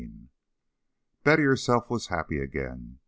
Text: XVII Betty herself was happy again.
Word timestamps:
XVII 0.01 0.29
Betty 1.23 1.43
herself 1.43 1.87
was 1.91 2.07
happy 2.07 2.39
again. 2.39 2.97